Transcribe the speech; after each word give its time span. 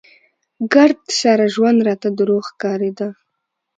ګرد 0.73 0.99
سره 1.21 1.45
ژوند 1.53 1.79
راته 1.87 2.09
دروغ 2.17 2.43
ښکارېده. 2.49 3.09